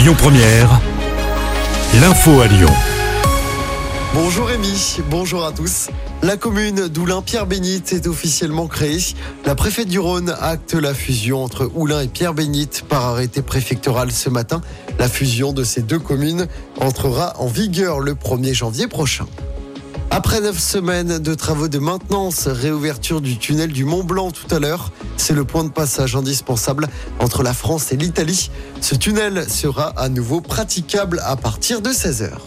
[0.00, 0.80] Lyon Première,
[2.00, 2.70] l'info à Lyon.
[4.14, 5.88] Bonjour Rémi, bonjour à tous.
[6.22, 8.96] La commune d'Oulin-Pierre-Bénite est officiellement créée.
[9.44, 14.30] La préfète du Rhône acte la fusion entre Oulin et Pierre-Bénite par arrêté préfectoral ce
[14.30, 14.62] matin.
[14.98, 16.46] La fusion de ces deux communes
[16.80, 19.26] entrera en vigueur le 1er janvier prochain.
[20.12, 24.58] Après neuf semaines de travaux de maintenance, réouverture du tunnel du Mont Blanc tout à
[24.58, 26.88] l'heure, c'est le point de passage indispensable
[27.20, 28.50] entre la France et l'Italie.
[28.80, 32.44] Ce tunnel sera à nouveau praticable à partir de 16 heures.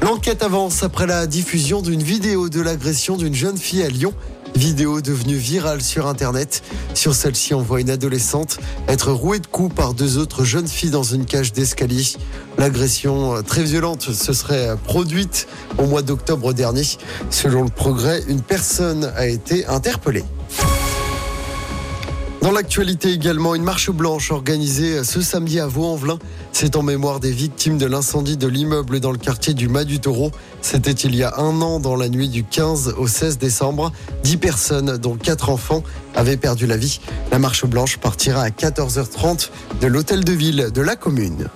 [0.00, 4.14] L'enquête avance après la diffusion d'une vidéo de l'agression d'une jeune fille à Lyon.
[4.60, 6.62] Vidéo devenue virale sur Internet.
[6.92, 10.90] Sur celle-ci, on voit une adolescente être rouée de coups par deux autres jeunes filles
[10.90, 12.04] dans une cage d'escalier.
[12.58, 16.82] L'agression euh, très violente se serait produite au mois d'octobre dernier.
[17.30, 20.24] Selon le progrès, une personne a été interpellée.
[22.42, 26.18] Dans l'actualité également, une marche blanche organisée ce samedi à Vaux-en-Velin.
[26.52, 30.00] C'est en mémoire des victimes de l'incendie de l'immeuble dans le quartier du Mas du
[30.00, 30.30] Taureau.
[30.62, 33.92] C'était il y a un an, dans la nuit du 15 au 16 décembre.
[34.22, 35.82] Dix personnes, dont quatre enfants,
[36.14, 37.00] avaient perdu la vie.
[37.30, 39.50] La marche blanche partira à 14h30
[39.82, 41.48] de l'hôtel de ville de la commune.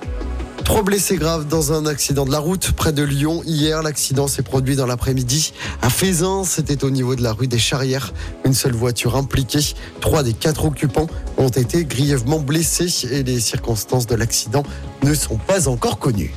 [0.64, 3.42] Trois blessés graves dans un accident de la route près de Lyon.
[3.44, 5.52] Hier, l'accident s'est produit dans l'après-midi.
[5.82, 8.12] À Faisin, c'était au niveau de la rue des Charrières.
[8.46, 9.74] Une seule voiture impliquée.
[10.00, 14.62] Trois des quatre occupants ont été grièvement blessés et les circonstances de l'accident
[15.02, 16.34] ne sont pas encore connues.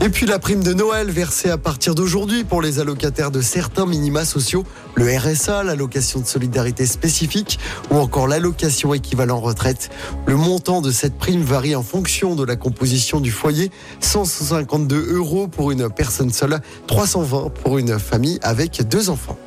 [0.00, 3.86] Et puis la prime de Noël versée à partir d'aujourd'hui pour les allocataires de certains
[3.86, 7.58] minima sociaux, le RSA, l'allocation de solidarité spécifique
[7.90, 9.90] ou encore l'allocation équivalent retraite.
[10.26, 13.70] Le montant de cette prime varie en fonction de la composition du foyer.
[14.00, 19.38] 152 euros pour une personne seule, 320 pour une famille avec deux enfants.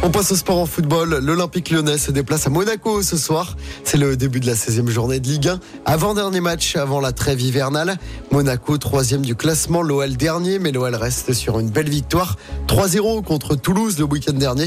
[0.00, 1.18] On passe au sport en football.
[1.20, 3.56] L'Olympique lyonnais se déplace à Monaco ce soir.
[3.82, 5.58] C'est le début de la 16e journée de Ligue 1.
[5.86, 7.96] Avant-dernier match avant la trêve hivernale.
[8.30, 9.82] Monaco, troisième du classement.
[9.82, 12.36] L'OL dernier, mais l'OL reste sur une belle victoire.
[12.68, 14.66] 3-0 contre Toulouse le week-end dernier.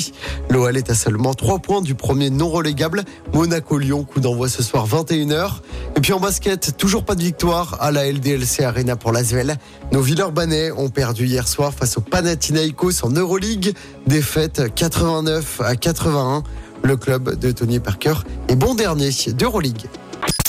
[0.50, 3.03] L'OL est à seulement 3 points du premier non relégable.
[3.34, 5.62] Monaco-Lyon, coup d'envoi ce soir 21h.
[5.96, 9.56] Et puis en basket, toujours pas de victoire à la LDLC Arena pour l'Asvel.
[9.94, 13.74] Nos Villeurbanais ont perdu hier soir face au Panathinaikos en Euroleague.
[14.08, 14.74] Défaite
[15.22, 16.44] 89 à 81.
[16.84, 18.16] Le club de Tony Parker
[18.48, 19.86] est bon dernier d'Euroleague.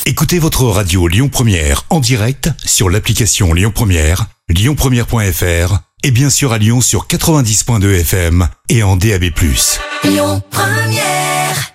[0.07, 6.53] Écoutez votre radio Lyon Première en direct sur l'application Lyon Première, lyonpremière.fr et bien sûr
[6.53, 9.25] à Lyon sur 90.2 FM et en DAB+.
[10.05, 11.72] Lyon Première